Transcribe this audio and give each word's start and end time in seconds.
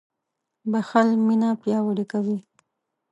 •بښل 0.71 1.07
مینه 1.27 1.49
پیاوړې 1.61 2.05
کوي. 2.11 2.37